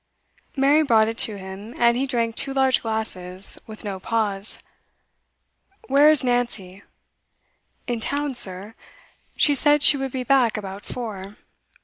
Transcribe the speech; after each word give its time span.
Mary 0.55 0.81
brought 0.81 1.07
it 1.07 1.15
to 1.15 1.37
him, 1.37 1.75
and 1.77 1.95
he 1.95 2.07
drank 2.07 2.35
two 2.35 2.55
large 2.55 2.81
glasses, 2.81 3.59
with 3.67 3.83
no 3.83 3.99
pause. 3.99 4.57
'Where 5.89 6.09
is 6.09 6.23
Nancy?' 6.23 6.81
'In 7.85 7.99
town, 7.99 8.33
sir. 8.33 8.73
She 9.37 9.53
said 9.53 9.83
she 9.83 9.97
would 9.97 10.11
be 10.11 10.23
back 10.23 10.57
about 10.57 10.85
four. 10.85 11.35